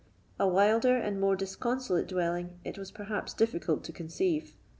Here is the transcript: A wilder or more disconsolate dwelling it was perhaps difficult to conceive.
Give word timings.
A 0.39 0.47
wilder 0.47 0.99
or 1.05 1.11
more 1.11 1.35
disconsolate 1.35 2.07
dwelling 2.07 2.57
it 2.63 2.75
was 2.75 2.89
perhaps 2.89 3.35
difficult 3.35 3.83
to 3.83 3.91
conceive. 3.91 4.55